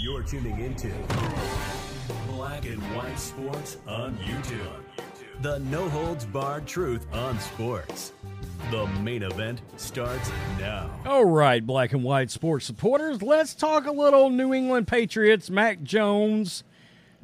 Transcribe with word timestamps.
You're 0.00 0.22
tuning 0.22 0.60
into 0.60 0.92
Black 2.30 2.66
and 2.66 2.82
White 2.94 3.18
Sports 3.18 3.78
on 3.86 4.16
YouTube. 4.18 4.82
The 5.42 5.58
no 5.60 5.88
holds 5.88 6.24
barred 6.24 6.66
truth 6.66 7.06
on 7.12 7.38
sports. 7.40 8.12
The 8.70 8.86
main 9.02 9.22
event 9.22 9.60
starts 9.76 10.30
now. 10.58 10.90
All 11.04 11.24
right, 11.24 11.64
black 11.64 11.92
and 11.92 12.02
white 12.04 12.30
sports 12.30 12.64
supporters, 12.64 13.22
let's 13.22 13.54
talk 13.54 13.86
a 13.86 13.92
little 13.92 14.30
New 14.30 14.54
England 14.54 14.88
Patriots. 14.88 15.50
Mac 15.50 15.82
Jones, 15.82 16.64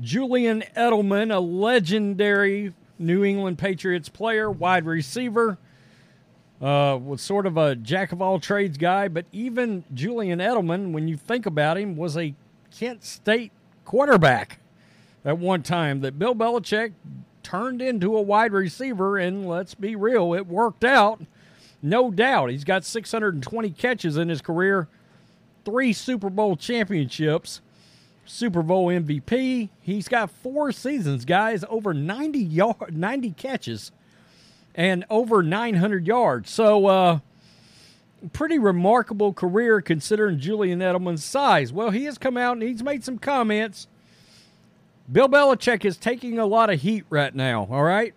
Julian 0.00 0.64
Edelman, 0.76 1.34
a 1.34 1.40
legendary 1.40 2.74
New 2.98 3.24
England 3.24 3.58
Patriots 3.58 4.08
player, 4.08 4.50
wide 4.50 4.84
receiver, 4.84 5.58
uh, 6.60 6.98
was 7.02 7.22
sort 7.22 7.46
of 7.46 7.56
a 7.56 7.74
jack 7.74 8.12
of 8.12 8.20
all 8.20 8.38
trades 8.38 8.76
guy. 8.76 9.08
But 9.08 9.26
even 9.32 9.84
Julian 9.94 10.38
Edelman, 10.38 10.92
when 10.92 11.08
you 11.08 11.16
think 11.16 11.46
about 11.46 11.78
him, 11.78 11.96
was 11.96 12.16
a 12.16 12.34
Kent 12.76 13.04
State 13.04 13.52
quarterback 13.84 14.60
at 15.24 15.38
one 15.38 15.62
time 15.62 16.00
that 16.00 16.18
Bill 16.18 16.34
Belichick 16.34 16.92
turned 17.42 17.82
into 17.82 18.16
a 18.16 18.22
wide 18.22 18.52
receiver. 18.52 19.16
And 19.16 19.48
let's 19.48 19.74
be 19.74 19.96
real, 19.96 20.34
it 20.34 20.46
worked 20.46 20.84
out. 20.84 21.22
No 21.82 22.10
doubt. 22.10 22.50
He's 22.50 22.64
got 22.64 22.84
620 22.84 23.70
catches 23.70 24.16
in 24.18 24.28
his 24.28 24.42
career, 24.42 24.86
three 25.64 25.94
Super 25.94 26.28
Bowl 26.28 26.56
championships, 26.56 27.62
Super 28.26 28.62
Bowl 28.62 28.88
MVP. 28.88 29.70
He's 29.80 30.06
got 30.06 30.30
four 30.30 30.72
seasons, 30.72 31.24
guys, 31.24 31.64
over 31.70 31.94
90 31.94 32.38
yard, 32.38 32.96
90 32.96 33.30
catches 33.32 33.92
and 34.74 35.04
over 35.10 35.42
900 35.42 36.06
yards. 36.06 36.50
So, 36.50 36.86
uh, 36.86 37.18
pretty 38.32 38.58
remarkable 38.58 39.32
career 39.32 39.80
considering 39.80 40.38
Julian 40.38 40.80
Edelman's 40.80 41.24
size. 41.24 41.72
Well, 41.72 41.90
he 41.90 42.04
has 42.04 42.18
come 42.18 42.36
out 42.36 42.52
and 42.52 42.62
he's 42.62 42.82
made 42.82 43.04
some 43.04 43.18
comments. 43.18 43.86
Bill 45.10 45.28
Belichick 45.28 45.84
is 45.84 45.96
taking 45.96 46.38
a 46.38 46.46
lot 46.46 46.70
of 46.70 46.82
heat 46.82 47.04
right 47.10 47.34
now, 47.34 47.66
all 47.70 47.82
right? 47.82 48.14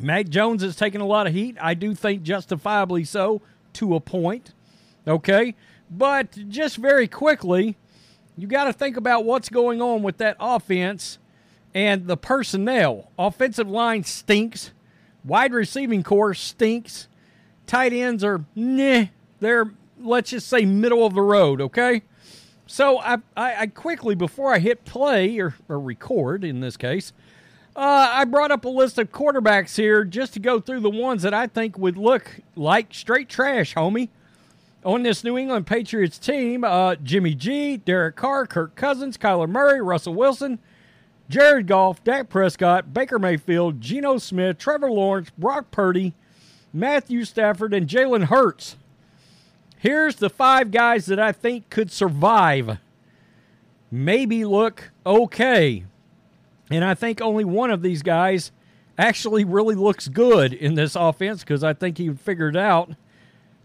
Mac 0.00 0.28
Jones 0.28 0.62
is 0.62 0.76
taking 0.76 1.00
a 1.00 1.06
lot 1.06 1.26
of 1.26 1.32
heat. 1.32 1.56
I 1.60 1.74
do 1.74 1.94
think 1.94 2.22
justifiably 2.22 3.04
so 3.04 3.40
to 3.74 3.94
a 3.94 4.00
point, 4.00 4.52
okay? 5.06 5.54
But 5.90 6.48
just 6.48 6.76
very 6.76 7.08
quickly, 7.08 7.76
you 8.36 8.46
got 8.46 8.64
to 8.64 8.72
think 8.72 8.96
about 8.96 9.24
what's 9.24 9.48
going 9.48 9.82
on 9.82 10.02
with 10.02 10.18
that 10.18 10.36
offense 10.40 11.18
and 11.74 12.06
the 12.06 12.16
personnel. 12.16 13.10
Offensive 13.18 13.68
line 13.68 14.04
stinks. 14.04 14.72
Wide 15.24 15.52
receiving 15.52 16.02
corps 16.02 16.34
stinks. 16.34 17.08
Tight 17.66 17.92
ends 17.92 18.24
are 18.24 18.44
nah. 18.54 19.06
They're 19.40 19.72
let's 20.00 20.30
just 20.30 20.48
say 20.48 20.64
middle 20.64 21.06
of 21.06 21.14
the 21.14 21.22
road. 21.22 21.60
Okay. 21.60 22.02
So 22.66 22.98
I, 22.98 23.16
I, 23.36 23.54
I 23.60 23.66
quickly 23.66 24.14
before 24.14 24.52
I 24.54 24.58
hit 24.58 24.84
play 24.84 25.38
or, 25.38 25.54
or 25.68 25.78
record 25.78 26.42
in 26.42 26.60
this 26.60 26.76
case, 26.76 27.12
uh, 27.76 28.10
I 28.12 28.24
brought 28.24 28.50
up 28.50 28.64
a 28.64 28.68
list 28.68 28.98
of 28.98 29.12
quarterbacks 29.12 29.76
here 29.76 30.04
just 30.04 30.34
to 30.34 30.40
go 30.40 30.60
through 30.60 30.80
the 30.80 30.90
ones 30.90 31.22
that 31.22 31.34
I 31.34 31.46
think 31.46 31.78
would 31.78 31.96
look 31.96 32.40
like 32.56 32.94
straight 32.94 33.28
trash, 33.28 33.74
homie. 33.74 34.08
On 34.84 35.04
this 35.04 35.22
New 35.22 35.38
England 35.38 35.66
Patriots 35.66 36.18
team, 36.18 36.64
uh, 36.64 36.96
Jimmy 36.96 37.34
G, 37.34 37.76
Derek 37.76 38.16
Carr, 38.16 38.46
Kirk 38.46 38.74
Cousins, 38.74 39.16
Kyler 39.16 39.48
Murray, 39.48 39.80
Russell 39.80 40.14
Wilson, 40.14 40.58
Jared 41.32 41.66
Goff, 41.66 42.04
Dak 42.04 42.28
Prescott, 42.28 42.92
Baker 42.92 43.18
Mayfield, 43.18 43.80
Geno 43.80 44.18
Smith, 44.18 44.58
Trevor 44.58 44.90
Lawrence, 44.90 45.30
Brock 45.38 45.70
Purdy, 45.70 46.12
Matthew 46.74 47.24
Stafford, 47.24 47.72
and 47.72 47.88
Jalen 47.88 48.24
Hurts. 48.24 48.76
Here's 49.78 50.16
the 50.16 50.28
five 50.28 50.70
guys 50.70 51.06
that 51.06 51.18
I 51.18 51.32
think 51.32 51.70
could 51.70 51.90
survive, 51.90 52.76
maybe 53.90 54.44
look 54.44 54.90
okay. 55.06 55.84
And 56.70 56.84
I 56.84 56.92
think 56.92 57.22
only 57.22 57.46
one 57.46 57.70
of 57.70 57.80
these 57.80 58.02
guys 58.02 58.52
actually 58.98 59.42
really 59.42 59.74
looks 59.74 60.08
good 60.08 60.52
in 60.52 60.74
this 60.74 60.94
offense 60.94 61.40
because 61.40 61.64
I 61.64 61.72
think 61.72 61.96
he 61.96 62.10
figured 62.10 62.58
out. 62.58 62.90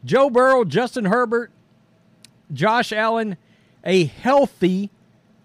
Joe 0.06 0.30
Burrow, 0.30 0.64
Justin 0.64 1.04
Herbert, 1.04 1.52
Josh 2.54 2.94
Allen, 2.94 3.36
a 3.84 4.06
healthy 4.06 4.90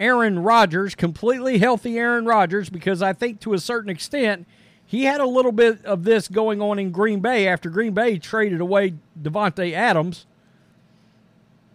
Aaron 0.02 0.40
Rodgers, 0.40 0.94
completely 0.94 1.58
healthy 1.58 1.96
Aaron 1.96 2.26
Rodgers, 2.26 2.68
because 2.68 3.02
I 3.02 3.12
think 3.12 3.40
to 3.40 3.54
a 3.54 3.58
certain 3.58 3.88
extent 3.88 4.46
he 4.84 5.04
had 5.04 5.20
a 5.20 5.26
little 5.26 5.52
bit 5.52 5.84
of 5.84 6.04
this 6.04 6.26
going 6.26 6.60
on 6.60 6.78
in 6.78 6.90
Green 6.90 7.20
Bay 7.20 7.46
after 7.46 7.70
Green 7.70 7.94
Bay 7.94 8.18
traded 8.18 8.60
away 8.60 8.94
Davante 9.20 9.72
Adams. 9.72 10.26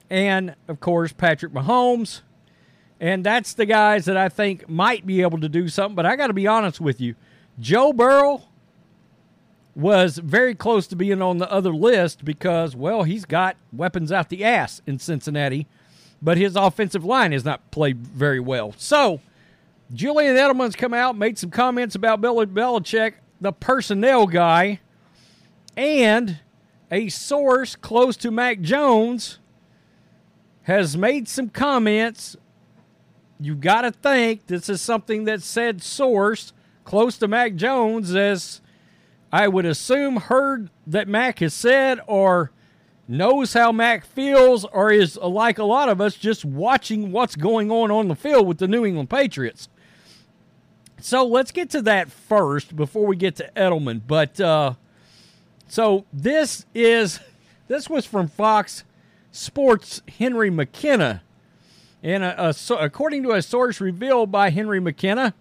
And 0.09 0.55
of 0.67 0.79
course, 0.79 1.13
Patrick 1.13 1.53
Mahomes. 1.53 2.21
And 2.99 3.23
that's 3.23 3.53
the 3.53 3.65
guys 3.65 4.05
that 4.05 4.17
I 4.17 4.29
think 4.29 4.67
might 4.67 5.05
be 5.05 5.21
able 5.21 5.39
to 5.39 5.49
do 5.49 5.69
something. 5.69 5.95
But 5.95 6.05
I 6.05 6.15
got 6.15 6.27
to 6.27 6.33
be 6.33 6.47
honest 6.47 6.81
with 6.81 6.99
you. 6.99 7.15
Joe 7.59 7.93
Burrow 7.93 8.43
was 9.75 10.17
very 10.17 10.53
close 10.55 10.87
to 10.87 10.95
being 10.95 11.21
on 11.21 11.37
the 11.37 11.51
other 11.51 11.73
list 11.73 12.25
because, 12.25 12.75
well, 12.75 13.03
he's 13.03 13.25
got 13.25 13.55
weapons 13.71 14.11
out 14.11 14.29
the 14.29 14.43
ass 14.43 14.81
in 14.85 14.99
Cincinnati, 14.99 15.67
but 16.21 16.37
his 16.37 16.55
offensive 16.55 17.05
line 17.05 17.31
has 17.31 17.45
not 17.45 17.71
played 17.71 17.97
very 17.97 18.39
well. 18.39 18.73
So, 18.77 19.21
Julian 19.93 20.35
Edelman's 20.35 20.75
come 20.75 20.93
out, 20.93 21.15
made 21.15 21.37
some 21.37 21.49
comments 21.49 21.95
about 21.95 22.21
Bill 22.21 22.35
Belichick, 22.45 23.13
the 23.39 23.53
personnel 23.53 24.27
guy, 24.27 24.79
and 25.75 26.39
a 26.91 27.09
source 27.09 27.75
close 27.75 28.17
to 28.17 28.31
Mac 28.31 28.61
Jones 28.61 29.39
has 30.63 30.97
made 30.97 31.27
some 31.27 31.49
comments. 31.49 32.35
You 33.39 33.55
got 33.55 33.81
to 33.81 33.91
think 33.91 34.47
this 34.47 34.67
is 34.67 34.81
something 34.81 35.25
that 35.25 35.41
said 35.41 35.81
source 35.81 36.51
close 36.83 37.17
to 37.19 37.27
Mac 37.27 37.55
Jones 37.55 38.15
as 38.15 38.61
I 39.31 39.47
would 39.47 39.65
assume 39.65 40.17
heard 40.17 40.69
that 40.85 41.07
Mac 41.07 41.39
has 41.39 41.53
said 41.53 41.99
or 42.07 42.51
knows 43.07 43.53
how 43.53 43.71
Mac 43.71 44.05
feels 44.05 44.65
or 44.65 44.91
is 44.91 45.17
like 45.17 45.57
a 45.57 45.63
lot 45.63 45.89
of 45.89 46.01
us 46.01 46.15
just 46.15 46.43
watching 46.43 47.11
what's 47.11 47.35
going 47.35 47.71
on 47.71 47.91
on 47.91 48.07
the 48.07 48.15
field 48.15 48.47
with 48.47 48.57
the 48.57 48.67
New 48.67 48.85
England 48.85 49.09
Patriots. 49.09 49.69
So 50.99 51.25
let's 51.25 51.51
get 51.51 51.69
to 51.71 51.81
that 51.83 52.11
first 52.11 52.75
before 52.75 53.05
we 53.05 53.15
get 53.15 53.35
to 53.37 53.51
Edelman. 53.55 54.01
But 54.05 54.39
uh, 54.39 54.73
so 55.67 56.05
this 56.11 56.65
is 56.73 57.19
this 57.67 57.89
was 57.89 58.05
from 58.05 58.27
Fox 58.27 58.83
Sports 59.31 60.01
Henry 60.17 60.49
McKenna, 60.49 61.21
and 62.01 62.23
a, 62.23 62.49
a, 62.49 62.73
according 62.75 63.23
to 63.23 63.31
a 63.31 63.41
source 63.41 63.79
revealed 63.79 64.31
by 64.31 64.49
Henry 64.49 64.79
McKenna, 64.79 65.35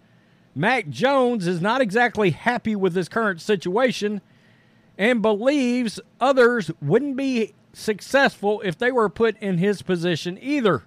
Mac 0.54 0.88
Jones 0.88 1.46
is 1.46 1.60
not 1.60 1.80
exactly 1.80 2.30
happy 2.30 2.76
with 2.76 2.94
his 2.94 3.08
current 3.08 3.40
situation 3.40 4.20
and 4.98 5.22
believes 5.22 6.00
others 6.20 6.70
wouldn't 6.80 7.16
be 7.16 7.54
successful 7.72 8.60
if 8.62 8.78
they 8.78 8.90
were 8.90 9.08
put 9.08 9.36
in 9.38 9.58
his 9.58 9.82
position 9.82 10.38
either. 10.40 10.84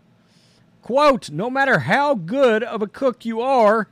Quote, 0.82 1.30
no 1.30 1.50
matter 1.50 1.80
how 1.80 2.16
good 2.16 2.64
of 2.64 2.82
a 2.82 2.88
cook 2.88 3.26
you 3.26 3.42
are, 3.42 3.88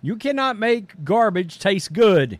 you 0.00 0.16
cannot 0.16 0.58
make 0.58 1.04
garbage 1.04 1.58
taste 1.58 1.92
good. 1.92 2.38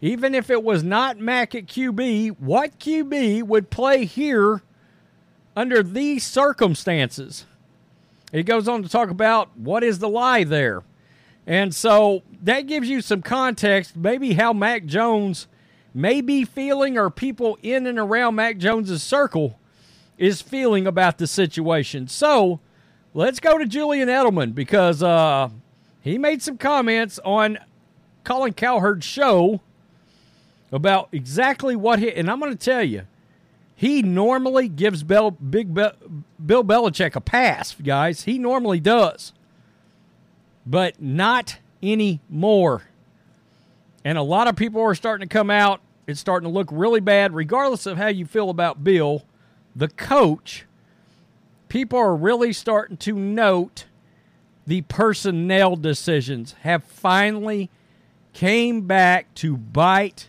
Even 0.00 0.34
if 0.34 0.50
it 0.50 0.62
was 0.62 0.82
not 0.82 1.18
Mac 1.18 1.54
at 1.54 1.66
QB, 1.66 2.38
what 2.38 2.78
QB 2.78 3.42
would 3.42 3.70
play 3.70 4.04
here 4.04 4.62
under 5.54 5.82
these 5.82 6.24
circumstances? 6.24 7.44
He 8.32 8.42
goes 8.42 8.68
on 8.68 8.82
to 8.82 8.88
talk 8.88 9.10
about 9.10 9.56
what 9.56 9.82
is 9.82 9.98
the 9.98 10.08
lie 10.08 10.44
there. 10.44 10.82
And 11.46 11.74
so 11.74 12.22
that 12.42 12.62
gives 12.62 12.88
you 12.88 13.00
some 13.00 13.22
context, 13.22 13.96
maybe 13.96 14.34
how 14.34 14.52
Mac 14.52 14.84
Jones 14.84 15.46
may 15.96 16.20
be 16.20 16.44
feeling, 16.44 16.98
or 16.98 17.08
people 17.10 17.58
in 17.62 17.86
and 17.86 17.98
around 17.98 18.34
Mac 18.34 18.58
Jones's 18.58 19.02
circle 19.02 19.58
is 20.18 20.42
feeling 20.42 20.86
about 20.86 21.18
the 21.18 21.26
situation. 21.26 22.06
So 22.06 22.60
let's 23.14 23.40
go 23.40 23.58
to 23.58 23.66
Julian 23.66 24.08
Edelman 24.08 24.54
because 24.54 25.02
uh, 25.02 25.48
he 26.00 26.18
made 26.18 26.42
some 26.42 26.58
comments 26.58 27.18
on 27.24 27.58
Colin 28.24 28.52
Cowherd's 28.52 29.06
show 29.06 29.60
about 30.70 31.08
exactly 31.12 31.76
what 31.76 31.98
he, 31.98 32.12
and 32.12 32.30
I'm 32.30 32.40
going 32.40 32.52
to 32.52 32.58
tell 32.58 32.82
you, 32.82 33.02
He 33.76 34.02
normally 34.02 34.68
gives 34.68 35.02
Bill, 35.02 35.30
Big 35.30 35.74
Bill 35.74 35.92
Belichick 36.64 37.14
a 37.14 37.20
pass, 37.20 37.74
guys. 37.74 38.24
He 38.24 38.38
normally 38.38 38.80
does, 38.80 39.32
but 40.64 41.00
not 41.00 41.58
anymore. 41.82 42.82
And 44.04 44.16
a 44.16 44.22
lot 44.22 44.48
of 44.48 44.56
people 44.56 44.80
are 44.80 44.94
starting 44.94 45.28
to 45.28 45.32
come 45.32 45.50
out. 45.50 45.80
It's 46.06 46.20
starting 46.20 46.48
to 46.48 46.54
look 46.54 46.68
really 46.70 47.00
bad, 47.00 47.34
regardless 47.34 47.86
of 47.86 47.98
how 47.98 48.08
you 48.08 48.26
feel 48.26 48.48
about 48.48 48.84
Bill, 48.84 49.24
the 49.74 49.88
coach. 49.88 50.64
People 51.68 51.98
are 51.98 52.14
really 52.14 52.52
starting 52.52 52.96
to 52.98 53.12
note 53.12 53.86
the 54.66 54.82
personnel 54.82 55.76
decisions 55.76 56.54
have 56.62 56.84
finally 56.84 57.70
came 58.32 58.82
back 58.82 59.32
to 59.34 59.56
bite 59.56 60.28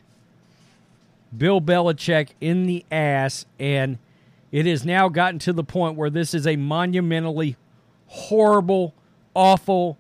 Bill 1.36 1.62
Belichick 1.62 2.30
in 2.40 2.66
the 2.66 2.86
ass, 2.92 3.46
and 3.60 3.98
it 4.52 4.66
has 4.66 4.86
now 4.86 5.10
gotten 5.10 5.40
to 5.40 5.54
the 5.54 5.64
point 5.64 5.96
where 5.96 6.10
this 6.10 6.34
is 6.34 6.48
a 6.48 6.56
monumentally 6.56 7.58
horrible, 8.08 8.94
awful, 9.34 9.98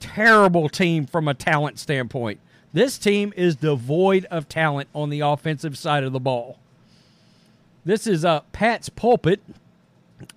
terrible 0.00 0.68
team 0.68 1.06
from 1.06 1.28
a 1.28 1.34
talent 1.34 1.78
standpoint. 1.78 2.40
This 2.72 2.96
team 2.98 3.32
is 3.36 3.56
devoid 3.56 4.24
of 4.26 4.48
talent 4.48 4.88
on 4.94 5.10
the 5.10 5.20
offensive 5.20 5.76
side 5.76 6.04
of 6.04 6.12
the 6.12 6.20
ball. 6.20 6.58
This 7.84 8.06
is 8.06 8.24
uh, 8.24 8.40
Pat's 8.52 8.88
pulpit. 8.88 9.42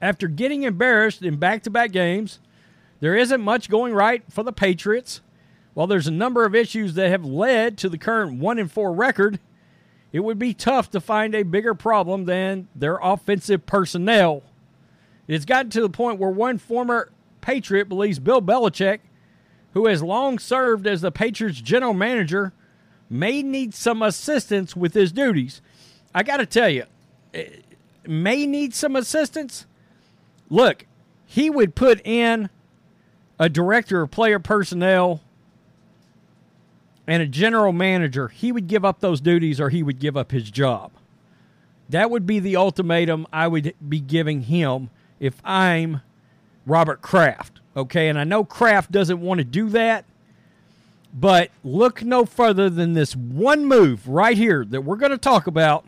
After 0.02 0.28
getting 0.28 0.64
embarrassed 0.64 1.22
in 1.22 1.38
back 1.38 1.64
to 1.64 1.70
back 1.70 1.92
games, 1.92 2.40
there 3.00 3.16
isn't 3.16 3.42
much 3.42 3.70
going 3.70 3.94
right 3.94 4.24
for 4.30 4.44
the 4.44 4.52
Patriots. 4.52 5.22
While 5.74 5.88
there's 5.88 6.08
a 6.08 6.12
number 6.12 6.46
of 6.46 6.56
issues 6.56 6.96
that 6.96 7.10
have 7.10 7.26
led 7.26 7.78
to 7.80 7.90
the 7.90 7.98
current 7.98 8.40
1 8.40 8.60
and 8.60 8.72
4 8.72 8.94
record, 8.94 9.40
it 10.12 10.22
would 10.22 10.40
be 10.40 10.54
tough 10.54 10.90
to 10.92 11.00
find 11.00 11.36
a 11.36 11.44
bigger 11.44 11.74
problem 11.74 12.26
than 12.26 12.68
their 12.74 12.98
offensive 13.02 13.66
personnel. 13.66 14.44
It's 15.28 15.46
gotten 15.46 15.70
to 15.72 15.82
the 15.82 15.90
point 15.90 16.20
where 16.20 16.30
one 16.30 16.58
former 16.58 17.12
Patriot 17.42 17.90
believes 17.90 18.20
Bill 18.20 18.42
Belichick, 18.42 19.00
who 19.75 19.86
has 19.86 20.01
long 20.01 20.39
served 20.39 20.88
as 20.88 21.01
the 21.01 21.12
Patriots 21.12 21.62
general 21.62 21.94
manager, 21.94 22.54
may 23.10 23.44
need 23.44 23.75
some 23.75 24.01
assistance 24.01 24.75
with 24.75 24.95
his 24.95 25.12
duties. 25.12 25.62
I 26.16 26.24
got 26.24 26.38
to 26.38 26.45
tell 26.45 26.69
you, 26.69 26.86
eh, 27.33 27.50
may 28.07 28.48
need 28.48 28.74
some 28.74 28.95
assistance. 28.95 29.68
Look, 30.50 30.88
he 31.27 31.50
would 31.50 31.75
put 31.75 32.01
in 32.07 32.50
a 33.38 33.50
director 33.50 34.01
of 34.01 34.12
player 34.12 34.39
personnel 34.39 35.22
and 37.06 37.22
a 37.22 37.27
general 37.27 37.74
manager, 37.74 38.30
he 38.30 38.51
would 38.51 38.68
give 38.68 38.83
up 38.83 39.00
those 39.01 39.22
duties 39.22 39.60
or 39.60 39.69
he 39.69 39.83
would 39.83 40.00
give 40.00 40.18
up 40.18 40.31
his 40.31 40.50
job. 40.50 40.92
That 41.89 42.10
would 42.10 42.25
be 42.25 42.39
the 42.39 42.56
ultimatum 42.56 43.27
I 43.31 43.48
would 43.48 43.75
be 43.88 44.00
giving 44.00 44.44
him 44.44 44.89
if 45.19 45.39
I'm 45.44 46.01
Robert 46.66 47.01
Kraft. 47.01 47.55
Okay, 47.75 48.07
and 48.07 48.18
I 48.18 48.24
know 48.24 48.44
Kraft 48.44 48.92
doesn't 48.92 49.19
want 49.19 49.39
to 49.39 49.44
do 49.44 49.69
that, 49.69 50.06
but 51.13 51.50
look 51.63 52.04
no 52.04 52.25
further 52.25 52.69
than 52.69 52.94
this 52.94 53.16
one 53.16 53.66
move 53.66 54.07
right 54.07 54.38
here 54.38 54.63
that 54.66 54.81
we're 54.81 54.95
going 54.95 55.12
to 55.12 55.18
talk 55.18 55.45
about, 55.48 55.86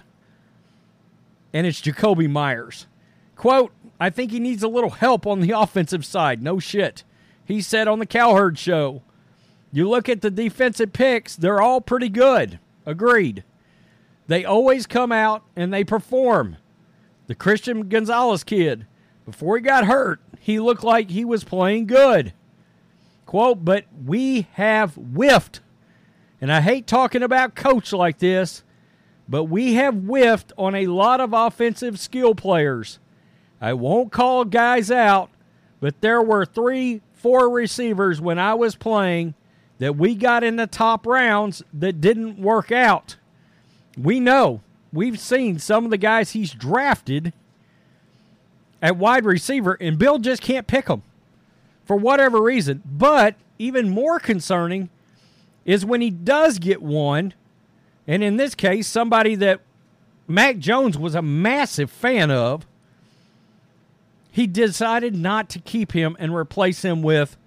and 1.53 1.65
it's 1.65 1.81
Jakobi 1.81 2.29
Meyers. 2.29 2.87
Quote, 3.35 3.71
I 3.99 4.09
think 4.09 4.31
he 4.31 4.39
needs 4.39 4.63
a 4.63 4.67
little 4.67 4.91
help 4.91 5.25
on 5.25 5.39
the 5.39 5.51
offensive 5.51 6.05
side. 6.05 6.41
No 6.41 6.59
shit. 6.59 7.03
He 7.45 7.61
said 7.61 7.87
on 7.87 7.99
the 7.99 8.05
Cowherd 8.05 8.59
show, 8.59 9.01
you 9.71 9.87
look 9.87 10.09
at 10.09 10.21
the 10.21 10.31
defensive 10.31 10.93
picks, 10.93 11.35
they're 11.35 11.61
all 11.61 11.81
pretty 11.81 12.09
good. 12.09 12.59
Agreed. 12.85 13.43
They 14.27 14.43
always 14.43 14.85
come 14.85 15.11
out 15.11 15.43
and 15.55 15.73
they 15.73 15.83
perform. 15.83 16.57
The 17.27 17.35
Christian 17.35 17.89
Gonzalez 17.89 18.43
kid, 18.43 18.85
before 19.27 19.57
he 19.57 19.61
got 19.61 19.87
hurt, 19.87 20.21
he 20.39 20.57
looked 20.57 20.85
like 20.85 21.09
he 21.09 21.25
was 21.25 21.43
playing 21.43 21.85
good. 21.85 22.31
Quote, 23.25 23.65
but 23.65 23.83
we 24.05 24.47
have 24.53 24.95
whiffed. 24.95 25.59
And 26.39 26.49
I 26.49 26.61
hate 26.61 26.87
talking 26.87 27.21
about 27.21 27.53
coach 27.53 27.91
like 27.91 28.19
this, 28.19 28.63
but 29.27 29.43
we 29.43 29.73
have 29.73 29.95
whiffed 29.95 30.53
on 30.57 30.75
a 30.75 30.87
lot 30.87 31.19
of 31.19 31.33
offensive 31.33 31.99
skill 31.99 32.35
players. 32.35 32.99
I 33.59 33.73
won't 33.73 34.13
call 34.13 34.45
guys 34.45 34.89
out, 34.89 35.29
but 35.81 35.99
there 35.99 36.21
were 36.21 36.45
three, 36.45 37.01
four 37.11 37.49
receivers 37.49 38.21
when 38.21 38.39
I 38.39 38.53
was 38.53 38.77
playing 38.77 39.33
that 39.79 39.97
we 39.97 40.15
got 40.15 40.45
in 40.45 40.55
the 40.55 40.67
top 40.67 41.05
rounds 41.05 41.61
that 41.73 41.99
didn't 41.99 42.39
work 42.39 42.71
out. 42.71 43.17
We 43.97 44.21
know. 44.21 44.61
We've 44.93 45.19
seen 45.19 45.59
some 45.59 45.83
of 45.83 45.91
the 45.91 45.97
guys 45.97 46.31
he's 46.31 46.53
drafted 46.53 47.33
at 48.81 48.97
wide 48.97 49.25
receiver, 49.25 49.77
and 49.79 49.97
Bill 49.97 50.19
just 50.19 50.41
can't 50.41 50.67
pick 50.67 50.85
them 50.85 51.03
for 51.85 51.95
whatever 51.95 52.41
reason. 52.41 52.81
But 52.85 53.35
even 53.57 53.89
more 53.89 54.19
concerning 54.19 54.89
is 55.65 55.85
when 55.85 56.01
he 56.01 56.09
does 56.09 56.59
get 56.59 56.81
one, 56.81 57.33
and 58.05 58.23
in 58.23 58.37
this 58.37 58.55
case, 58.55 58.87
somebody 58.87 59.35
that 59.35 59.61
Mac 60.27 60.57
Jones 60.57 60.97
was 60.97 61.15
a 61.15 61.21
massive 61.21 61.89
fan 61.89 62.31
of, 62.31 62.65
he 64.31 64.45
decided 64.45 65.15
not 65.15 65.49
to 65.49 65.59
keep 65.59 65.93
him 65.93 66.15
and 66.19 66.35
replace 66.35 66.83
him 66.83 67.01
with 67.01 67.37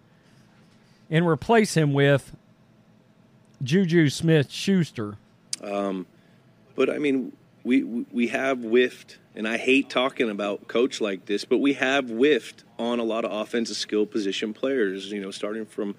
and 1.09 1.27
replace 1.27 1.77
him 1.77 1.93
with 1.93 2.35
Juju 3.63 4.09
Smith 4.09 4.51
Schuster. 4.51 5.17
Um, 5.63 6.07
but 6.75 6.91
I 6.91 6.99
mean, 6.99 7.33
we 7.65 7.83
we 7.85 8.29
have 8.29 8.63
whiffed, 8.63 9.19
and 9.35 9.47
I 9.47 9.57
hate 9.57 9.91
talking 9.91 10.31
about 10.31 10.69
coach 10.69 11.01
like 11.01 11.27
this, 11.27 11.45
but 11.45 11.59
we 11.59 11.75
have 11.75 12.09
whiffed 12.09 12.65
on 12.79 12.99
a 12.99 13.03
lot 13.03 13.25
of 13.25 13.33
offensive 13.33 13.77
skill 13.77 14.07
position 14.07 14.53
players. 14.55 15.11
You 15.13 15.21
know, 15.21 15.31
starting 15.31 15.67
from, 15.67 15.89
you 15.89 15.95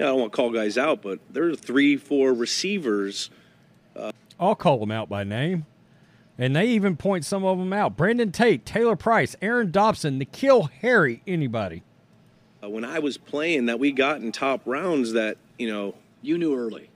know, 0.00 0.06
I 0.06 0.08
don't 0.10 0.20
want 0.20 0.32
to 0.32 0.36
call 0.36 0.50
guys 0.50 0.76
out, 0.76 1.02
but 1.02 1.18
there 1.30 1.44
are 1.44 1.56
three, 1.56 1.96
four 1.96 2.32
receivers. 2.32 3.30
Uh, 3.94 4.12
I'll 4.38 4.54
call 4.54 4.78
them 4.78 4.90
out 4.90 5.08
by 5.08 5.24
name. 5.24 5.66
And 6.38 6.54
they 6.54 6.66
even 6.66 6.96
point 6.96 7.24
some 7.24 7.44
of 7.44 7.58
them 7.58 7.72
out. 7.72 7.96
Brandon 7.96 8.30
Tate, 8.30 8.66
Taylor 8.66 8.96
Price, 8.96 9.34
Aaron 9.40 9.70
Dobson, 9.70 10.20
N'Keal 10.20 10.70
Harry, 10.82 11.22
anybody. 11.26 11.82
Uh, 12.62 12.68
when 12.68 12.84
I 12.84 12.98
was 12.98 13.16
playing 13.16 13.66
that 13.66 13.78
we 13.78 13.90
got 13.92 14.20
in 14.20 14.32
top 14.32 14.60
rounds 14.66 15.12
that, 15.12 15.38
you 15.58 15.70
know. 15.70 15.94
You 16.22 16.38
knew 16.38 16.56
early. 16.56 16.88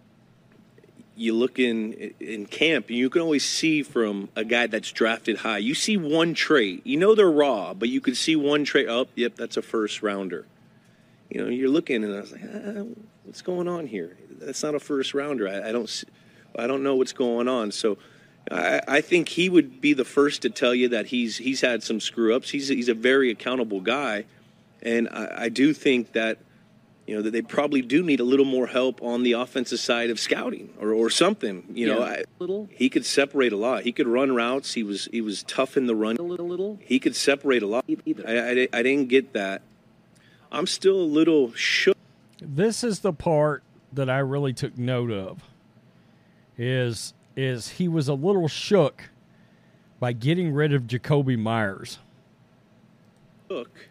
You 1.16 1.34
look 1.34 1.58
in 1.58 2.14
in 2.18 2.46
camp, 2.46 2.88
and 2.88 2.96
you 2.96 3.10
can 3.10 3.20
always 3.20 3.44
see 3.44 3.82
from 3.82 4.28
a 4.36 4.44
guy 4.44 4.66
that's 4.66 4.90
drafted 4.90 5.38
high. 5.38 5.58
You 5.58 5.74
see 5.74 5.96
one 5.96 6.34
trait. 6.34 6.86
You 6.86 6.96
know 6.96 7.14
they're 7.14 7.30
raw, 7.30 7.74
but 7.74 7.88
you 7.88 8.00
can 8.00 8.14
see 8.14 8.36
one 8.36 8.64
trait. 8.64 8.88
Oh, 8.88 9.06
yep, 9.14 9.36
that's 9.36 9.56
a 9.56 9.62
first 9.62 10.02
rounder. 10.02 10.46
You 11.28 11.42
know, 11.42 11.48
you're 11.48 11.68
looking, 11.68 12.02
and 12.04 12.14
I 12.14 12.20
was 12.20 12.32
like, 12.32 12.42
ah, 12.42 12.84
what's 13.24 13.42
going 13.42 13.68
on 13.68 13.86
here? 13.86 14.16
That's 14.40 14.62
not 14.62 14.74
a 14.74 14.80
first 14.80 15.14
rounder. 15.14 15.46
I, 15.48 15.68
I 15.68 15.72
don't, 15.72 16.04
I 16.58 16.66
don't 16.66 16.82
know 16.82 16.96
what's 16.96 17.12
going 17.12 17.46
on. 17.46 17.70
So, 17.70 17.98
I, 18.50 18.80
I, 18.88 19.00
think 19.00 19.28
he 19.28 19.48
would 19.48 19.80
be 19.80 19.92
the 19.92 20.04
first 20.04 20.42
to 20.42 20.50
tell 20.50 20.74
you 20.74 20.88
that 20.88 21.06
he's 21.06 21.36
he's 21.36 21.60
had 21.60 21.82
some 21.82 22.00
screw 22.00 22.34
ups. 22.34 22.50
He's 22.50 22.68
he's 22.68 22.88
a 22.88 22.94
very 22.94 23.30
accountable 23.30 23.80
guy. 23.80 24.24
And 24.82 25.08
I, 25.10 25.44
I 25.44 25.48
do 25.48 25.72
think 25.72 26.12
that 26.12 26.38
you 27.10 27.16
know 27.16 27.22
that 27.22 27.32
they 27.32 27.42
probably 27.42 27.82
do 27.82 28.04
need 28.04 28.20
a 28.20 28.24
little 28.24 28.44
more 28.44 28.68
help 28.68 29.02
on 29.02 29.24
the 29.24 29.32
offensive 29.32 29.80
side 29.80 30.10
of 30.10 30.20
scouting 30.20 30.72
or, 30.78 30.92
or 30.92 31.10
something. 31.10 31.64
You 31.74 31.88
yeah, 31.88 31.94
know, 31.94 32.02
I, 32.04 32.22
little. 32.38 32.68
He 32.70 32.88
could 32.88 33.04
separate 33.04 33.52
a 33.52 33.56
lot. 33.56 33.82
He 33.82 33.90
could 33.90 34.06
run 34.06 34.32
routes. 34.32 34.74
He 34.74 34.84
was 34.84 35.08
he 35.10 35.20
was 35.20 35.42
tough 35.42 35.76
in 35.76 35.86
the 35.86 35.96
run. 35.96 36.18
A 36.18 36.22
little. 36.22 36.46
little. 36.46 36.78
He 36.80 37.00
could 37.00 37.16
separate 37.16 37.64
a 37.64 37.66
lot. 37.66 37.84
I, 37.88 38.22
I, 38.28 38.68
I 38.72 38.82
didn't 38.84 39.08
get 39.08 39.32
that. 39.32 39.62
I'm 40.52 40.68
still 40.68 40.94
a 40.94 41.02
little 41.02 41.52
shook. 41.54 41.96
This 42.40 42.84
is 42.84 43.00
the 43.00 43.12
part 43.12 43.64
that 43.92 44.08
I 44.08 44.18
really 44.20 44.52
took 44.52 44.78
note 44.78 45.10
of. 45.10 45.42
Is 46.56 47.12
is 47.34 47.70
he 47.70 47.88
was 47.88 48.06
a 48.06 48.14
little 48.14 48.46
shook 48.46 49.10
by 49.98 50.12
getting 50.12 50.54
rid 50.54 50.72
of 50.72 50.84
Jakobi 50.84 51.36
Meyers. 51.36 51.98
Shook 53.48 53.89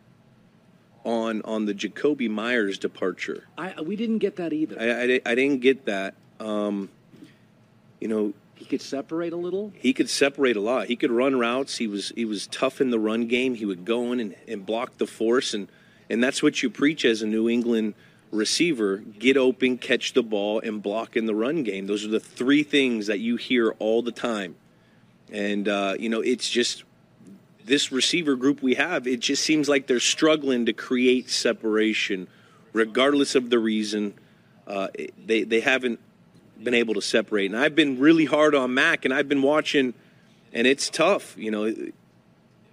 on 1.04 1.42
on 1.44 1.66
the 1.66 1.74
Jakobi 1.74 2.30
Meyers 2.30 2.78
departure. 2.78 3.46
I 3.58 3.82
we 3.82 3.96
didn't 3.96 4.20
get 4.20 4.36
that 4.38 4.54
either. 4.54 4.78
I, 4.80 5.16
I, 5.16 5.22
I 5.26 5.36
didn't 5.36 5.62
get 5.62 5.86
that. 5.86 6.16
Um, 6.40 6.90
you 8.00 8.08
know, 8.08 8.34
he 8.56 8.66
could 8.66 8.82
separate 8.82 9.34
a 9.34 9.38
little. 9.38 9.72
He 9.76 9.94
could 9.94 10.10
separate 10.10 10.58
a 10.58 10.62
lot. 10.62 10.88
He 10.88 10.96
could 10.96 11.12
run 11.12 11.40
routes. 11.40 11.78
He 11.78 11.88
was 11.88 12.12
he 12.16 12.26
was 12.26 12.48
tough 12.48 12.82
in 12.82 12.90
the 12.90 13.00
run 13.00 13.28
game. 13.28 13.56
He 13.56 13.66
would 13.66 13.86
go 13.86 14.12
in 14.12 14.20
and, 14.20 14.36
and 14.48 14.66
block 14.66 14.98
the 14.98 15.08
force, 15.08 15.54
and 15.54 15.68
and 16.10 16.24
that's 16.24 16.44
what 16.44 16.62
you 16.62 16.70
preach 16.70 17.06
as 17.06 17.22
a 17.22 17.28
New 17.28 17.50
England 17.50 17.94
receiver: 18.32 18.98
get 18.98 19.38
open, 19.38 19.78
catch 19.78 20.14
the 20.14 20.24
ball, 20.24 20.60
and 20.60 20.84
block 20.84 21.16
in 21.16 21.26
the 21.26 21.36
run 21.36 21.64
game. 21.64 21.88
Those 21.88 22.04
are 22.06 22.10
the 22.10 22.20
three 22.20 22.64
things 22.64 23.08
that 23.08 23.20
you 23.20 23.38
hear 23.38 23.72
all 23.80 24.02
the 24.02 24.12
time. 24.12 24.56
And 25.32 25.68
uh, 25.68 25.96
you 25.98 26.10
know, 26.10 26.22
it's 26.22 26.50
just 26.50 26.84
this 27.70 27.92
receiver 27.92 28.36
group 28.36 28.62
we 28.62 28.76
have, 28.76 29.08
it 29.08 29.22
just 29.22 29.44
seems 29.44 29.70
like 29.70 29.88
they're 29.88 30.00
struggling 30.02 30.66
to 30.66 30.74
create 30.74 31.30
separation, 31.30 32.28
regardless 32.74 33.36
of 33.36 33.50
the 33.50 33.60
reason. 33.60 34.14
Uh, 34.68 34.88
they 35.26 35.44
they 35.44 35.62
haven't 35.62 36.00
been 36.62 36.74
able 36.74 36.94
to 36.96 37.02
separate. 37.02 37.50
And 37.52 37.58
I've 37.60 37.76
been 37.76 38.00
really 38.00 38.26
hard 38.26 38.54
on 38.54 38.74
Mac, 38.74 39.06
and 39.06 39.14
I've 39.14 39.30
been 39.30 39.42
watching 39.42 39.94
and 40.52 40.68
it's 40.68 40.90
tough. 40.90 41.36
You 41.38 41.52
know, 41.52 41.74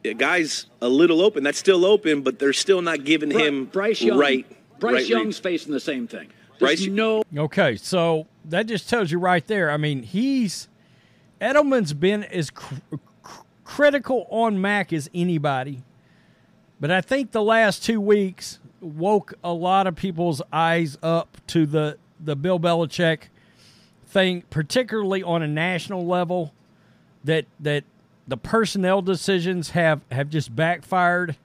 a 0.04 0.14
guy's 0.14 0.66
a 0.80 0.88
little 0.88 1.20
open. 1.20 1.42
That's 1.44 1.58
still 1.58 1.84
open, 1.84 2.22
but 2.22 2.38
they're 2.38 2.52
still 2.52 2.82
not 2.82 3.04
giving 3.04 3.28
Bri- 3.30 3.46
him 3.46 3.64
Bryce 3.66 4.02
Young. 4.02 4.18
right. 4.18 4.46
Bryce 4.80 4.92
right 4.94 5.08
Young's 5.08 5.38
read. 5.38 5.42
facing 5.42 5.72
the 5.72 5.80
same 5.80 6.06
thing. 6.06 6.28
There's 6.58 6.80
Bryce- 6.80 6.86
no 6.88 7.22
Okay, 7.36 7.76
so 7.76 8.26
that 8.46 8.66
just 8.66 8.88
tells 8.90 9.10
you 9.10 9.18
right 9.18 9.46
there. 9.46 9.70
I 9.70 9.76
mean, 9.76 10.02
he's 10.02 10.68
Edelman's 11.40 11.92
been 11.92 12.24
as 12.24 12.50
cr- 12.50 12.74
cr- 12.90 12.96
critical 13.66 14.26
on 14.30 14.60
Mac 14.60 14.92
as 14.92 15.10
anybody, 15.12 15.82
but 16.80 16.90
I 16.90 17.00
think 17.00 17.32
the 17.32 17.42
last 17.42 17.84
two 17.84 18.00
weeks 18.00 18.60
woke 18.80 19.34
a 19.42 19.52
lot 19.52 19.86
of 19.86 19.96
people's 19.96 20.40
eyes 20.52 20.96
up 21.02 21.36
to 21.48 21.66
the 21.66 21.98
the 22.18 22.36
Bill 22.36 22.58
Belichick 22.58 23.24
thing, 24.06 24.42
particularly 24.48 25.22
on 25.22 25.42
a 25.42 25.48
national 25.48 26.06
level. 26.06 26.54
That 27.24 27.46
that 27.58 27.84
the 28.28 28.36
personnel 28.36 29.02
decisions 29.02 29.70
have 29.70 30.00
have 30.12 30.30
just 30.30 30.54
backfired. 30.54 31.36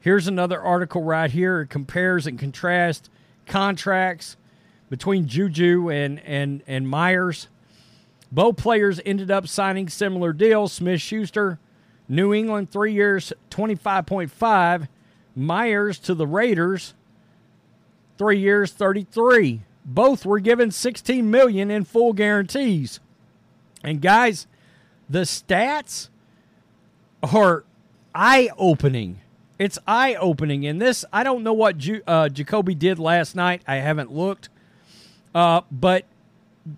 Here's 0.00 0.28
another 0.28 0.60
article 0.60 1.02
right 1.02 1.30
here. 1.30 1.62
It 1.62 1.70
compares 1.70 2.26
and 2.26 2.38
contrasts 2.38 3.08
contracts 3.46 4.36
between 4.90 5.26
Juju 5.26 5.90
and 5.90 6.20
and 6.20 6.62
and 6.66 6.88
Meyers. 6.88 7.48
Both 8.32 8.56
players 8.56 9.00
ended 9.06 9.30
up 9.30 9.46
signing 9.48 9.88
similar 9.88 10.32
deals. 10.32 10.72
Smith 10.72 11.00
Schuster, 11.00 11.58
New 12.08 12.34
England, 12.34 12.70
three 12.70 12.92
years, 12.92 13.32
twenty 13.50 13.74
five 13.74 14.06
point 14.06 14.30
five. 14.30 14.88
Meyers 15.34 15.98
to 16.00 16.14
the 16.14 16.26
Raiders, 16.26 16.94
three 18.18 18.38
years, 18.38 18.72
thirty 18.72 19.06
three. 19.10 19.62
Both 19.84 20.26
were 20.26 20.40
given 20.40 20.70
sixteen 20.70 21.30
million 21.30 21.70
in 21.70 21.84
full 21.84 22.12
guarantees. 22.12 23.00
And 23.84 24.00
guys, 24.02 24.46
the 25.08 25.20
stats 25.20 26.08
are 27.22 27.64
eye 28.14 28.50
opening. 28.58 29.20
It's 29.58 29.78
eye 29.86 30.14
opening. 30.16 30.66
And 30.66 30.82
this, 30.82 31.04
I 31.12 31.22
don't 31.22 31.42
know 31.42 31.52
what 31.52 31.78
Ju- 31.78 32.02
uh, 32.06 32.28
Jakobi 32.30 32.78
did 32.78 32.98
last 32.98 33.36
night. 33.36 33.62
I 33.66 33.76
haven't 33.76 34.12
looked. 34.12 34.48
Uh, 35.34 35.60
but 35.70 36.04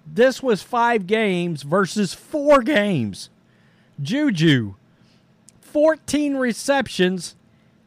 this 0.07 0.43
was 0.43 0.63
five 0.63 1.07
games 1.07 1.63
versus 1.63 2.13
four 2.13 2.61
games. 2.61 3.31
Juju, 4.01 4.75
14 5.61 6.37
receptions, 6.37 7.35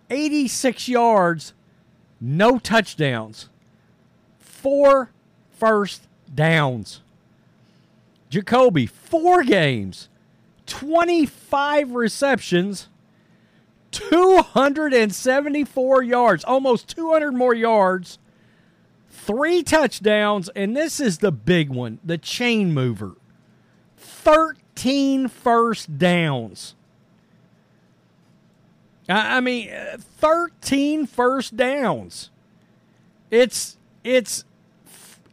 86 0.10 0.90
yards, 0.90 1.54
no 2.20 2.58
touchdowns, 2.60 3.50
four 4.40 5.12
first 5.52 6.08
downs. 6.34 7.02
Jakobi, 8.30 8.90
four 8.90 9.44
games, 9.44 10.10
25 10.66 11.92
receptions, 11.92 12.88
274 13.92 16.04
yards, 16.04 16.44
almost 16.46 16.96
200 16.96 17.34
more 17.34 17.54
yards, 17.54 18.18
three 19.26 19.64
touchdowns, 19.64 20.50
and 20.50 20.76
this 20.76 21.00
is 21.00 21.20
the 21.20 21.32
big 21.32 21.70
one, 21.70 22.00
the 22.04 22.18
chain 22.18 22.74
mover. 22.74 23.16
13 23.98 25.28
first 25.28 25.98
downs. 25.98 26.76
I 29.08 29.42
mean, 29.42 29.70
uh, 29.72 29.98
13 30.00 31.06
first 31.06 31.58
downs. 31.58 32.30
It's 33.30 33.78
it's 34.04 34.44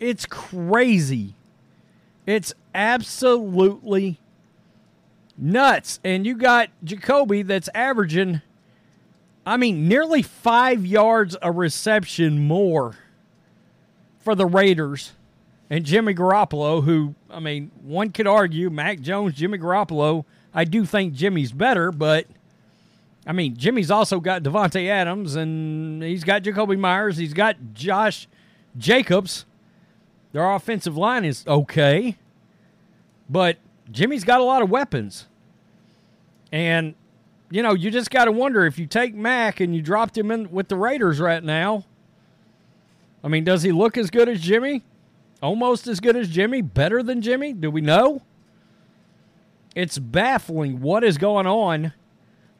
it's 0.00 0.26
crazy. 0.26 1.34
It's 2.26 2.52
absolutely 2.74 4.18
nuts. 5.36 6.00
And 6.04 6.26
you 6.26 6.36
got 6.36 6.70
Jakobi 6.84 7.46
that's 7.46 7.68
averaging, 7.74 8.42
I 9.46 9.56
mean, 9.56 9.88
nearly 9.88 10.22
five 10.22 10.84
yards 10.84 11.36
a 11.40 11.50
reception 11.50 12.46
more 12.46 12.96
for 14.28 14.34
the 14.34 14.44
Raiders. 14.44 15.12
And 15.70 15.86
Jimmy 15.86 16.12
Garoppolo, 16.12 16.84
who, 16.84 17.14
I 17.30 17.40
mean, 17.40 17.70
one 17.82 18.10
could 18.10 18.26
argue 18.26 18.68
Mac 18.68 19.00
Jones, 19.00 19.32
Jimmy 19.34 19.56
Garoppolo. 19.56 20.26
I 20.52 20.64
do 20.64 20.84
think 20.84 21.14
Jimmy's 21.14 21.50
better, 21.50 21.90
but 21.90 22.26
I 23.26 23.32
mean, 23.32 23.56
Jimmy's 23.56 23.90
also 23.90 24.20
got 24.20 24.42
Davante 24.42 24.86
Adams 24.86 25.34
and 25.34 26.02
he's 26.02 26.24
got 26.24 26.42
Jakobi 26.42 26.78
Meyers. 26.78 27.16
He's 27.16 27.32
got 27.32 27.56
Josh 27.72 28.28
Jacobs. 28.76 29.46
Their 30.32 30.50
offensive 30.52 30.98
line 30.98 31.24
is 31.24 31.42
okay, 31.46 32.18
but 33.30 33.56
Jimmy's 33.90 34.24
got 34.24 34.42
a 34.42 34.44
lot 34.44 34.60
of 34.60 34.68
weapons. 34.68 35.24
And, 36.52 36.94
you 37.50 37.62
know, 37.62 37.72
you 37.72 37.90
just 37.90 38.10
got 38.10 38.26
to 38.26 38.32
wonder 38.32 38.66
if 38.66 38.78
you 38.78 38.86
take 38.86 39.14
Mac 39.14 39.58
and 39.58 39.74
you 39.74 39.80
dropped 39.80 40.18
him 40.18 40.30
in 40.30 40.50
with 40.50 40.68
the 40.68 40.76
Raiders 40.76 41.18
right 41.18 41.42
now. 41.42 41.86
I 43.22 43.28
mean, 43.28 43.44
does 43.44 43.62
he 43.62 43.72
look 43.72 43.96
as 43.96 44.10
good 44.10 44.28
as 44.28 44.40
Jimmy? 44.40 44.84
Almost 45.42 45.86
as 45.86 46.00
good 46.00 46.16
as 46.16 46.28
Jimmy? 46.28 46.62
Better 46.62 47.02
than 47.02 47.22
Jimmy? 47.22 47.52
Do 47.52 47.70
we 47.70 47.80
know? 47.80 48.22
It's 49.74 49.98
baffling 49.98 50.80
what 50.80 51.04
is 51.04 51.18
going 51.18 51.46
on 51.46 51.92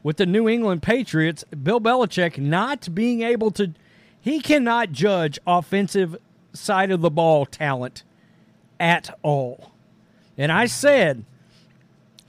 with 0.03 0.17
the 0.17 0.25
New 0.25 0.47
England 0.47 0.81
Patriots. 0.81 1.43
Bill 1.45 1.81
Belichick 1.81 2.37
not 2.37 2.93
being 2.93 3.21
able 3.21 3.51
to, 3.51 3.73
he 4.21 4.39
cannot 4.39 4.91
judge 4.91 5.39
offensive 5.45 6.17
side 6.53 6.91
of 6.91 7.01
the 7.01 7.09
ball 7.09 7.45
talent 7.45 8.03
at 8.79 9.17
all. 9.21 9.71
And 10.37 10.51
I 10.51 10.67
said 10.67 11.25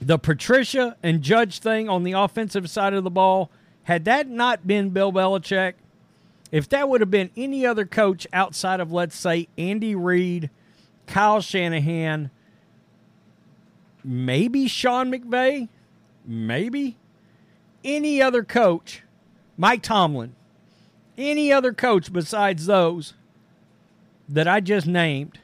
the 0.01 0.17
Patricia 0.17 0.97
and 1.01 1.21
Judge 1.21 1.59
thing 1.59 1.87
on 1.87 2.03
the 2.03 2.13
offensive 2.13 2.69
side 2.69 2.93
of 2.93 3.03
the 3.03 3.09
ball, 3.09 3.49
had 3.83 4.05
that 4.05 4.27
not 4.27 4.67
been 4.67 4.89
Bill 4.89 5.13
Belichick, 5.13 5.73
if 6.51 6.67
that 6.69 6.89
would 6.89 7.01
have 7.01 7.11
been 7.11 7.31
any 7.37 7.65
other 7.65 7.85
coach 7.85 8.27
outside 8.33 8.79
of, 8.79 8.91
let's 8.91 9.15
say, 9.15 9.47
Andy 9.57 9.95
Reid, 9.95 10.49
Kyle 11.07 11.41
Shanahan, 11.41 12.29
maybe 14.03 14.67
Sean 14.67 15.11
McVay, 15.11 15.69
maybe 16.25 16.97
any 17.83 18.21
other 18.21 18.43
coach, 18.43 19.03
Mike 19.57 19.81
Tomlin, 19.81 20.35
any 21.17 21.51
other 21.51 21.73
coach 21.73 22.11
besides 22.11 22.65
those 22.65 23.13
that 24.27 24.47
I 24.47 24.59
just 24.59 24.87
named, 24.87 25.39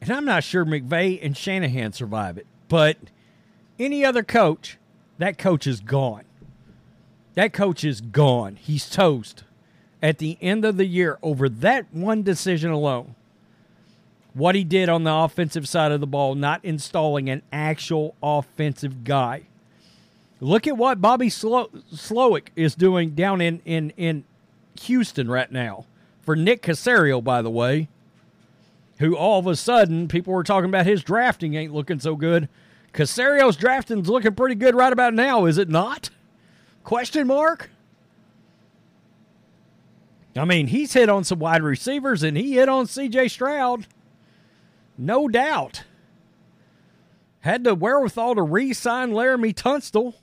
and 0.00 0.10
I'm 0.10 0.24
not 0.24 0.44
sure 0.44 0.64
McVay 0.64 1.18
and 1.22 1.36
Shanahan 1.36 1.92
survive 1.92 2.38
it, 2.38 2.46
but 2.68 2.96
any 3.78 4.04
other 4.04 4.22
coach, 4.22 4.78
that 5.18 5.38
coach 5.38 5.66
is 5.66 5.80
gone. 5.80 6.24
That 7.34 7.52
coach 7.52 7.84
is 7.84 8.00
gone. 8.00 8.56
He's 8.56 8.88
toast 8.88 9.44
at 10.02 10.18
the 10.18 10.36
end 10.40 10.64
of 10.64 10.76
the 10.76 10.84
year 10.84 11.18
over 11.22 11.48
that 11.48 11.92
one 11.92 12.22
decision 12.22 12.70
alone. 12.70 13.14
What 14.34 14.54
he 14.54 14.64
did 14.64 14.88
on 14.88 15.04
the 15.04 15.12
offensive 15.12 15.68
side 15.68 15.92
of 15.92 16.00
the 16.00 16.06
ball, 16.06 16.34
not 16.34 16.64
installing 16.64 17.28
an 17.28 17.42
actual 17.52 18.14
offensive 18.22 19.04
guy. 19.04 19.42
Look 20.40 20.66
at 20.66 20.76
what 20.76 21.00
Bobby 21.00 21.28
Slo- 21.28 21.70
Slowik 21.94 22.48
is 22.56 22.74
doing 22.74 23.10
down 23.10 23.40
in, 23.40 23.60
in, 23.64 23.90
in 23.96 24.24
Houston 24.80 25.30
right 25.30 25.50
now. 25.52 25.86
For 26.22 26.34
Nick 26.34 26.62
Caserio, 26.62 27.22
by 27.22 27.42
the 27.42 27.50
way, 27.50 27.88
who 28.98 29.16
all 29.16 29.38
of 29.38 29.46
a 29.46 29.56
sudden 29.56 30.08
people 30.08 30.32
were 30.32 30.44
talking 30.44 30.68
about 30.68 30.86
his 30.86 31.02
drafting 31.02 31.54
ain't 31.54 31.74
looking 31.74 32.00
so 32.00 32.16
good. 32.16 32.48
Caserio's 32.92 33.56
drafting's 33.56 34.08
looking 34.08 34.34
pretty 34.34 34.54
good 34.54 34.74
right 34.74 34.92
about 34.92 35.14
now, 35.14 35.46
is 35.46 35.58
it 35.58 35.68
not? 35.68 36.10
Question 36.84 37.26
mark? 37.26 37.70
I 40.36 40.44
mean, 40.44 40.68
he's 40.68 40.92
hit 40.92 41.08
on 41.08 41.24
some 41.24 41.38
wide 41.38 41.62
receivers 41.62 42.22
and 42.22 42.36
he 42.36 42.54
hit 42.54 42.68
on 42.68 42.86
CJ 42.86 43.30
Stroud. 43.30 43.86
No 44.96 45.28
doubt. 45.28 45.84
Had 47.40 47.64
the 47.64 47.74
wherewithal 47.74 48.36
to 48.36 48.42
re 48.42 48.72
sign 48.72 49.10
Laremy 49.10 49.54
Tunsil 49.54 50.14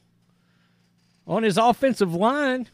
on 1.27 1.43
his 1.43 1.57
offensive 1.57 2.13
line. 2.13 2.69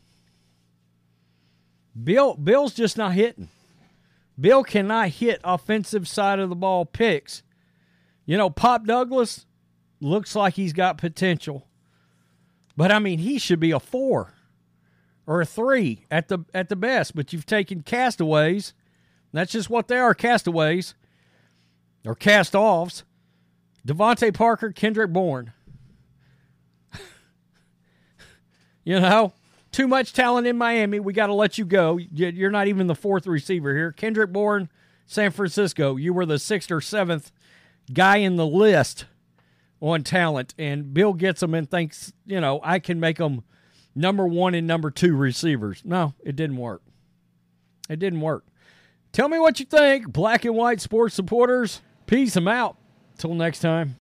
Bill 2.01 2.35
Bill's 2.35 2.73
just 2.73 2.97
not 2.97 3.13
hitting. 3.13 3.49
Bill 4.39 4.63
cannot 4.63 5.09
hit 5.09 5.41
offensive 5.43 6.07
side 6.07 6.39
of 6.39 6.49
the 6.49 6.55
ball 6.55 6.85
picks. 6.85 7.41
You 8.25 8.37
know, 8.37 8.49
Pop 8.49 8.85
Douglas 8.85 9.45
looks 9.99 10.35
like 10.35 10.55
he's 10.55 10.73
got 10.73 10.97
potential. 10.97 11.67
But 12.77 12.91
I 12.91 12.99
mean, 12.99 13.19
he 13.19 13.39
should 13.39 13.59
be 13.59 13.71
a 13.71 13.79
4 13.79 14.33
or 15.27 15.41
a 15.41 15.45
3 15.45 16.05
at 16.11 16.27
the 16.27 16.39
at 16.53 16.69
the 16.69 16.75
best, 16.75 17.15
but 17.15 17.33
you've 17.33 17.45
taken 17.45 17.81
castaways. 17.81 18.73
That's 19.31 19.51
just 19.51 19.69
what 19.69 19.87
they 19.87 19.97
are, 19.97 20.13
castaways 20.13 20.95
or 22.05 22.15
cast-offs. 22.15 23.03
DeVante 23.85 24.33
Parker, 24.33 24.71
Kendrick 24.71 25.11
Bourne. 25.11 25.53
you 28.83 28.99
know, 28.99 29.33
too 29.71 29.87
much 29.87 30.13
talent 30.13 30.47
in 30.47 30.57
Miami. 30.57 30.99
We 30.99 31.13
got 31.13 31.27
to 31.27 31.33
let 31.33 31.57
you 31.57 31.65
go. 31.65 31.97
You're 31.97 32.49
not 32.49 32.67
even 32.67 32.87
the 32.87 32.95
fourth 32.95 33.27
receiver 33.27 33.75
here. 33.75 33.91
Kendrick 33.91 34.31
Bourne, 34.31 34.69
San 35.05 35.31
Francisco. 35.31 35.97
You 35.97 36.13
were 36.13 36.25
the 36.25 36.39
sixth 36.39 36.71
or 36.71 36.81
seventh 36.81 37.31
guy 37.93 38.17
in 38.17 38.37
the 38.37 38.47
list 38.47 39.05
on 39.85 40.03
talent, 40.03 40.55
and 40.57 40.93
Bill 40.93 41.13
gets 41.13 41.41
them 41.41 41.53
and 41.53 41.69
thinks, 41.69 42.11
you 42.25 42.41
know, 42.41 42.59
I 42.63 42.79
can 42.79 42.99
make 42.99 43.17
them 43.17 43.43
number 43.93 44.25
one 44.25 44.55
and 44.55 44.65
number 44.65 44.89
two 44.89 45.15
receivers. 45.15 45.81
No, 45.85 46.15
it 46.23 46.35
didn't 46.35 46.57
work. 46.57 46.81
It 47.87 47.99
didn't 47.99 48.21
work. 48.21 48.45
Tell 49.11 49.29
me 49.29 49.37
what 49.37 49.59
you 49.59 49.65
think, 49.65 50.11
black 50.11 50.43
and 50.43 50.55
white 50.55 50.81
sports 50.81 51.13
supporters. 51.13 51.81
Peace. 52.07 52.35
I'm 52.35 52.47
out. 52.47 52.77
Till 53.17 53.33
next 53.33 53.59
time. 53.59 53.93